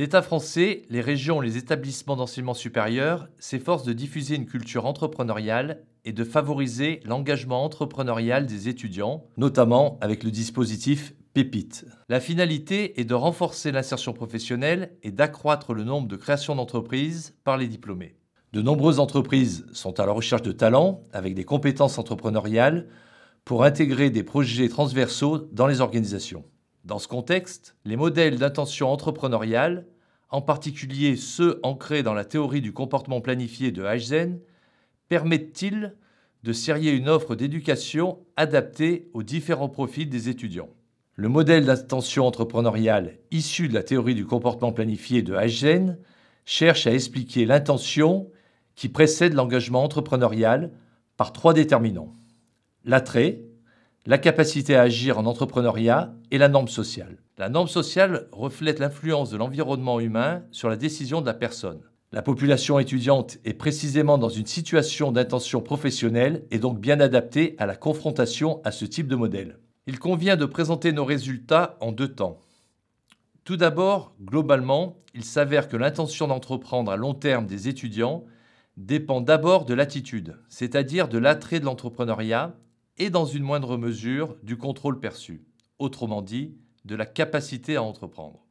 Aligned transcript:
L'État 0.00 0.22
français, 0.22 0.82
les 0.88 1.02
régions 1.02 1.42
et 1.42 1.46
les 1.46 1.58
établissements 1.58 2.16
d'enseignement 2.16 2.54
supérieur 2.54 3.28
s'efforcent 3.38 3.84
de 3.84 3.92
diffuser 3.92 4.34
une 4.34 4.46
culture 4.46 4.86
entrepreneuriale 4.86 5.82
et 6.06 6.12
de 6.12 6.24
favoriser 6.24 7.00
l'engagement 7.04 7.64
entrepreneurial 7.64 8.46
des 8.46 8.68
étudiants, 8.68 9.24
notamment 9.36 9.98
avec 10.00 10.24
le 10.24 10.30
dispositif 10.30 11.12
La 12.08 12.18
finalité 12.18 13.00
est 13.00 13.04
de 13.04 13.14
renforcer 13.14 13.70
l'insertion 13.70 14.12
professionnelle 14.12 14.96
et 15.02 15.12
d'accroître 15.12 15.74
le 15.74 15.84
nombre 15.84 16.08
de 16.08 16.16
créations 16.16 16.56
d'entreprises 16.56 17.36
par 17.44 17.56
les 17.56 17.68
diplômés. 17.68 18.16
De 18.52 18.62
nombreuses 18.62 18.98
entreprises 18.98 19.64
sont 19.72 20.00
à 20.00 20.06
la 20.06 20.12
recherche 20.12 20.42
de 20.42 20.50
talents 20.50 21.04
avec 21.12 21.34
des 21.34 21.44
compétences 21.44 21.98
entrepreneuriales 21.98 22.88
pour 23.44 23.62
intégrer 23.62 24.10
des 24.10 24.24
projets 24.24 24.68
transversaux 24.68 25.48
dans 25.52 25.68
les 25.68 25.80
organisations. 25.80 26.44
Dans 26.84 26.98
ce 26.98 27.06
contexte, 27.06 27.76
les 27.84 27.96
modèles 27.96 28.38
d'intention 28.38 28.90
entrepreneuriale, 28.90 29.86
en 30.30 30.42
particulier 30.42 31.14
ceux 31.14 31.60
ancrés 31.62 32.02
dans 32.02 32.14
la 32.14 32.24
théorie 32.24 32.60
du 32.60 32.72
comportement 32.72 33.20
planifié 33.20 33.70
de 33.70 33.84
Heizen, 33.84 34.40
permettent-ils 35.08 35.94
de 36.42 36.52
serrer 36.52 36.96
une 36.96 37.08
offre 37.08 37.36
d'éducation 37.36 38.18
adaptée 38.36 39.10
aux 39.14 39.22
différents 39.22 39.68
profils 39.68 40.08
des 40.08 40.28
étudiants? 40.28 40.70
Le 41.20 41.28
modèle 41.28 41.66
d'intention 41.66 42.26
entrepreneuriale 42.26 43.18
issu 43.30 43.68
de 43.68 43.74
la 43.74 43.82
théorie 43.82 44.14
du 44.14 44.24
comportement 44.24 44.72
planifié 44.72 45.20
de 45.20 45.34
Heizen 45.34 45.98
cherche 46.46 46.86
à 46.86 46.94
expliquer 46.94 47.44
l'intention 47.44 48.30
qui 48.74 48.88
précède 48.88 49.34
l'engagement 49.34 49.84
entrepreneurial 49.84 50.72
par 51.18 51.34
trois 51.34 51.52
déterminants. 51.52 52.14
L'attrait, 52.86 53.42
la 54.06 54.16
capacité 54.16 54.76
à 54.76 54.80
agir 54.80 55.18
en 55.18 55.26
entrepreneuriat 55.26 56.14
et 56.30 56.38
la 56.38 56.48
norme 56.48 56.68
sociale. 56.68 57.18
La 57.36 57.50
norme 57.50 57.68
sociale 57.68 58.28
reflète 58.32 58.78
l'influence 58.78 59.28
de 59.28 59.36
l'environnement 59.36 60.00
humain 60.00 60.44
sur 60.52 60.70
la 60.70 60.76
décision 60.76 61.20
de 61.20 61.26
la 61.26 61.34
personne. 61.34 61.82
La 62.12 62.22
population 62.22 62.78
étudiante 62.78 63.36
est 63.44 63.52
précisément 63.52 64.16
dans 64.16 64.30
une 64.30 64.46
situation 64.46 65.12
d'intention 65.12 65.60
professionnelle 65.60 66.46
et 66.50 66.58
donc 66.58 66.80
bien 66.80 66.98
adaptée 66.98 67.56
à 67.58 67.66
la 67.66 67.76
confrontation 67.76 68.62
à 68.64 68.70
ce 68.70 68.86
type 68.86 69.06
de 69.06 69.16
modèle. 69.16 69.58
Il 69.90 69.98
convient 69.98 70.36
de 70.36 70.44
présenter 70.44 70.92
nos 70.92 71.04
résultats 71.04 71.76
en 71.80 71.90
deux 71.90 72.14
temps. 72.14 72.38
Tout 73.42 73.56
d'abord, 73.56 74.14
globalement, 74.22 75.02
il 75.14 75.24
s'avère 75.24 75.66
que 75.66 75.76
l'intention 75.76 76.28
d'entreprendre 76.28 76.92
à 76.92 76.96
long 76.96 77.12
terme 77.12 77.44
des 77.48 77.66
étudiants 77.66 78.24
dépend 78.76 79.20
d'abord 79.20 79.64
de 79.64 79.74
l'attitude, 79.74 80.38
c'est-à-dire 80.48 81.08
de 81.08 81.18
l'attrait 81.18 81.58
de 81.58 81.64
l'entrepreneuriat 81.64 82.54
et 82.98 83.10
dans 83.10 83.24
une 83.24 83.42
moindre 83.42 83.76
mesure 83.76 84.36
du 84.44 84.56
contrôle 84.56 85.00
perçu, 85.00 85.42
autrement 85.80 86.22
dit, 86.22 86.54
de 86.84 86.94
la 86.94 87.04
capacité 87.04 87.74
à 87.74 87.82
entreprendre. 87.82 88.46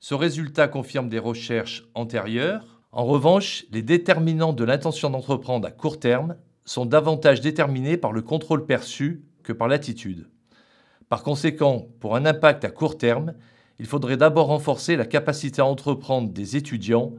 Ce 0.00 0.12
résultat 0.12 0.68
confirme 0.68 1.08
des 1.08 1.18
recherches 1.18 1.88
antérieures. 1.94 2.82
En 2.92 3.06
revanche, 3.06 3.64
les 3.70 3.80
déterminants 3.80 4.52
de 4.52 4.64
l'intention 4.64 5.08
d'entreprendre 5.08 5.66
à 5.66 5.70
court 5.70 5.98
terme 5.98 6.36
sont 6.66 6.84
davantage 6.84 7.40
déterminés 7.40 7.96
par 7.96 8.12
le 8.12 8.20
contrôle 8.20 8.66
perçu 8.66 9.25
que 9.46 9.52
par 9.52 9.68
l'attitude. 9.68 10.26
Par 11.08 11.22
conséquent, 11.22 11.86
pour 12.00 12.16
un 12.16 12.26
impact 12.26 12.64
à 12.64 12.70
court 12.70 12.98
terme, 12.98 13.34
il 13.78 13.86
faudrait 13.86 14.16
d'abord 14.16 14.48
renforcer 14.48 14.96
la 14.96 15.06
capacité 15.06 15.62
à 15.62 15.66
entreprendre 15.66 16.30
des 16.30 16.56
étudiants 16.56 17.14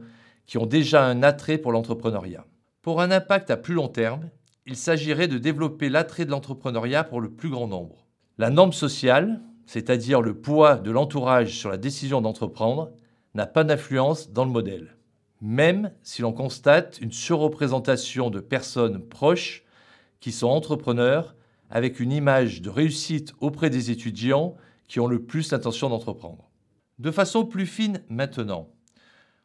qui 0.46 0.58
ont 0.58 0.66
déjà 0.66 1.04
un 1.04 1.22
attrait 1.22 1.58
pour 1.58 1.72
l'entrepreneuriat. 1.72 2.44
Pour 2.82 3.00
un 3.00 3.10
impact 3.10 3.50
à 3.50 3.56
plus 3.56 3.74
long 3.74 3.88
terme, 3.88 4.28
il 4.66 4.76
s'agirait 4.76 5.28
de 5.28 5.38
développer 5.38 5.88
l'attrait 5.88 6.26
de 6.26 6.30
l'entrepreneuriat 6.30 7.02
pour 7.02 7.20
le 7.20 7.30
plus 7.30 7.48
grand 7.48 7.66
nombre. 7.66 8.06
La 8.36 8.50
norme 8.50 8.74
sociale, 8.74 9.40
c'est-à-dire 9.66 10.20
le 10.20 10.34
poids 10.34 10.76
de 10.76 10.90
l'entourage 10.90 11.56
sur 11.56 11.70
la 11.70 11.78
décision 11.78 12.20
d'entreprendre, 12.20 12.90
n'a 13.34 13.46
pas 13.46 13.64
d'influence 13.64 14.32
dans 14.32 14.44
le 14.44 14.50
modèle, 14.50 14.96
même 15.40 15.92
si 16.02 16.20
l'on 16.22 16.32
constate 16.32 16.98
une 17.00 17.12
surreprésentation 17.12 18.28
de 18.28 18.40
personnes 18.40 19.00
proches 19.00 19.64
qui 20.20 20.32
sont 20.32 20.48
entrepreneurs 20.48 21.34
avec 21.70 22.00
une 22.00 22.12
image 22.12 22.62
de 22.62 22.70
réussite 22.70 23.32
auprès 23.40 23.70
des 23.70 23.90
étudiants 23.90 24.56
qui 24.86 25.00
ont 25.00 25.06
le 25.06 25.22
plus 25.22 25.52
l'intention 25.52 25.88
d'entreprendre. 25.88 26.50
De 26.98 27.10
façon 27.10 27.44
plus 27.44 27.66
fine 27.66 28.02
maintenant, 28.08 28.68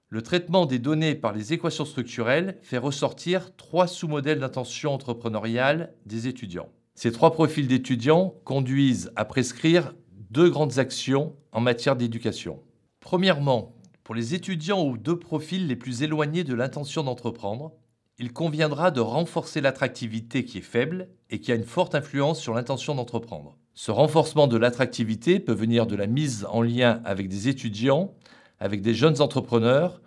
le 0.10 0.22
traitement 0.22 0.66
des 0.66 0.80
données 0.80 1.16
par 1.16 1.34
les 1.34 1.54
équations 1.54 1.86
structurelles 1.86 2.58
fait 2.62 2.78
ressortir 2.78 3.56
trois 3.56 3.88
sous-modèles 3.88 4.40
d'intention 4.40 4.94
entrepreneuriale 4.94 5.94
des 6.06 6.28
étudiants. 6.28 6.70
Ces 6.96 7.12
trois 7.12 7.34
profils 7.34 7.68
d'étudiants 7.68 8.36
conduisent 8.44 9.12
à 9.16 9.26
prescrire 9.26 9.96
deux 10.30 10.50
grandes 10.50 10.78
actions 10.78 11.36
en 11.52 11.62
matière 11.62 11.96
d'éducation. 11.96 12.60
Premièrement, 13.00 13.76
pour 14.04 14.14
les 14.14 14.36
étudiants 14.36 14.82
aux 14.82 14.98
deux 14.98 15.18
profils 15.18 15.66
les 15.66 15.76
plus 15.76 16.04
éloignés 16.04 16.44
de 16.44 16.54
l'intention 16.54 17.04
d'entreprendre, 17.04 17.72
il 18.20 18.34
conviendra 18.34 18.92
de 18.92 19.00
renforcer 19.00 19.62
l'attractivité 19.62 20.46
qui 20.46 20.60
est 20.60 20.62
faible 20.62 21.10
et 21.30 21.40
qui 21.40 21.52
a 21.52 21.56
une 21.56 21.64
forte 21.64 21.96
influence 21.96 22.40
sur 22.40 22.54
l'intention 22.54 22.96
d'entreprendre. 22.96 23.58
Ce 23.74 23.92
renforcement 23.92 24.48
de 24.48 24.58
l'attractivité 24.58 25.40
peut 25.40 25.54
venir 25.54 25.88
de 25.88 25.96
la 25.96 26.08
mise 26.08 26.46
en 26.50 26.62
lien 26.62 27.02
avec 27.06 27.28
des 27.28 27.48
étudiants, 27.48 28.14
avec 28.60 28.82
des 28.82 28.94
jeunes 28.94 29.22
entrepreneurs 29.22 30.00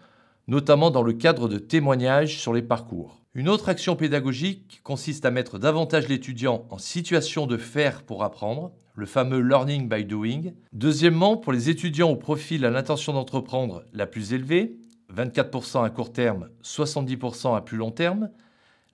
notamment 0.49 0.91
dans 0.91 1.03
le 1.03 1.13
cadre 1.13 1.49
de 1.49 1.59
témoignages 1.59 2.39
sur 2.39 2.53
les 2.53 2.63
parcours. 2.63 3.21
Une 3.35 3.49
autre 3.49 3.69
action 3.69 3.97
pédagogique 3.97 4.81
consiste 4.83 5.25
à 5.25 5.31
mettre 5.31 5.59
davantage 5.59 6.09
l'étudiant 6.09 6.67
en 6.71 6.79
situation 6.79 7.47
de 7.47 7.57
faire 7.57 8.03
pour 8.03 8.23
apprendre, 8.23 8.73
le 8.95 9.07
fameux 9.07 9.41
learning 9.41 9.89
by 9.89 10.05
doing. 10.05 10.53
Deuxièmement, 10.73 11.37
pour 11.37 11.53
les 11.53 11.69
étudiants 11.69 12.11
au 12.11 12.17
profil 12.17 12.65
à 12.65 12.71
l'intention 12.71 13.13
d'entreprendre 13.13 13.85
la 13.93 14.07
plus 14.07 14.33
élevée, 14.33 14.79
24% 15.17 15.85
à 15.85 15.91
court 15.91 16.13
terme, 16.13 16.51
70% 16.63 17.57
à 17.57 17.63
plus 17.63 17.79
long 17.79 17.91
terme, 17.91 18.31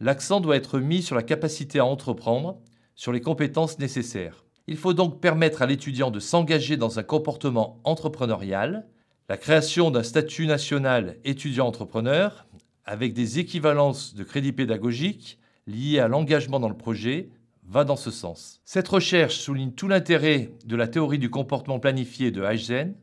l'accent 0.00 0.40
doit 0.40 0.56
être 0.56 0.78
mis 0.78 1.02
sur 1.02 1.16
la 1.16 1.22
capacité 1.22 1.80
à 1.80 1.84
entreprendre, 1.84 2.60
sur 2.94 3.12
les 3.12 3.20
compétences 3.20 3.78
nécessaires. 3.78 4.44
Il 4.68 4.76
faut 4.76 4.94
donc 4.94 5.20
permettre 5.20 5.62
à 5.62 5.66
l'étudiant 5.66 6.12
de 6.12 6.20
s'engager 6.20 6.76
dans 6.76 7.00
un 7.00 7.02
comportement 7.02 7.80
entrepreneurial, 7.82 8.86
la 9.28 9.36
création 9.36 9.90
d'un 9.90 10.04
statut 10.04 10.46
national 10.46 11.16
étudiant-entrepreneur 11.24 12.46
avec 12.84 13.14
des 13.14 13.38
équivalences 13.38 14.14
de 14.14 14.22
crédits 14.22 14.52
pédagogiques 14.52 15.38
liées 15.66 15.98
à 15.98 16.08
l'engagement 16.08 16.60
dans 16.60 16.68
le 16.68 16.76
projet 16.76 17.30
va 17.66 17.84
dans 17.84 17.96
ce 17.96 18.10
sens. 18.10 18.60
Cette 18.64 18.88
recherche 18.88 19.36
souligne 19.36 19.72
tout 19.72 19.88
l'intérêt 19.88 20.50
de 20.64 20.76
la 20.76 20.88
théorie 20.88 21.18
du 21.18 21.30
comportement 21.30 21.80
planifié 21.80 22.30
de 22.30 22.42
Heizen 22.42 22.94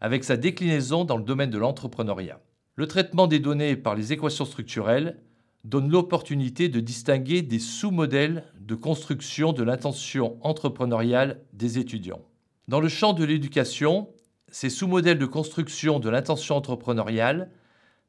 avec 0.00 0.24
sa 0.24 0.36
déclinaison 0.36 1.04
dans 1.04 1.16
le 1.16 1.22
domaine 1.22 1.50
de 1.50 1.58
l'entrepreneuriat. 1.58 2.40
Le 2.80 2.86
traitement 2.86 3.26
des 3.26 3.40
données 3.40 3.76
par 3.76 3.94
les 3.94 4.14
équations 4.14 4.46
structurelles 4.46 5.18
donne 5.64 5.90
l'opportunité 5.90 6.70
de 6.70 6.80
distinguer 6.80 7.42
des 7.42 7.58
sous-modèles 7.58 8.44
de 8.58 8.74
construction 8.74 9.52
de 9.52 9.62
l'intention 9.62 10.38
entrepreneuriale 10.40 11.42
des 11.52 11.78
étudiants. 11.78 12.22
Dans 12.68 12.80
le 12.80 12.88
champ 12.88 13.12
de 13.12 13.22
l'éducation, 13.22 14.08
ces 14.48 14.70
sous-modèles 14.70 15.18
de 15.18 15.26
construction 15.26 16.00
de 16.00 16.08
l'intention 16.08 16.56
entrepreneuriale 16.56 17.50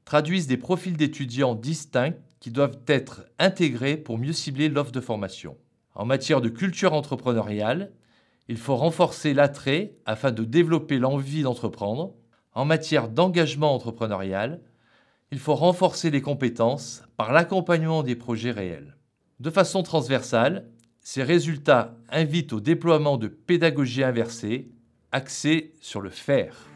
traduisent 0.06 0.48
des 0.48 0.56
profils 0.56 0.96
d'étudiants 0.96 1.54
distincts 1.54 2.14
qui 2.40 2.50
doivent 2.50 2.80
être 2.88 3.26
intégrés 3.40 3.98
pour 3.98 4.18
mieux 4.18 4.32
cibler 4.32 4.70
l'offre 4.70 4.94
de 4.94 5.02
formation. 5.02 5.58
En 5.96 6.06
matière 6.06 6.40
de 6.40 6.48
culture 6.48 6.94
entrepreneuriale, 6.94 7.92
il 8.48 8.56
faut 8.56 8.78
renforcer 8.78 9.34
l'attrait 9.34 9.98
afin 10.06 10.32
de 10.32 10.46
développer 10.46 10.98
l'envie 10.98 11.44
d'entreprendre. 11.44 12.14
En 12.54 12.66
matière 12.66 13.08
d'engagement 13.08 13.74
entrepreneurial, 13.74 14.60
il 15.32 15.40
faut 15.40 15.56
renforcer 15.56 16.12
les 16.12 16.22
compétences 16.22 17.04
par 17.16 17.32
l'accompagnement 17.32 18.04
des 18.04 18.16
projets 18.16 18.52
réels. 18.52 18.98
De 19.40 19.50
façon 19.50 19.84
transversale, 19.84 20.66
ces 21.00 21.24
résultats 21.24 21.96
invitent 22.10 22.54
au 22.54 22.60
déploiement 22.60 23.18
de 23.18 23.28
pédagogie 23.28 24.04
inversée 24.04 24.70
axé 25.12 25.74
sur 25.80 26.02
le 26.02 26.10
faire. 26.10 26.68